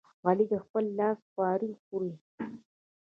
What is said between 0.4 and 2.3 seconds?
د خپل لاس خواري خوري.